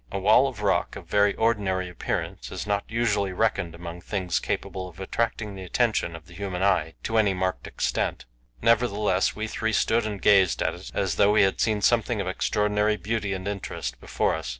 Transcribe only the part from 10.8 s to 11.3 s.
as